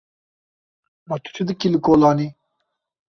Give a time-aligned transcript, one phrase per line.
[1.07, 2.27] Ma tu çi dikî li kolanê?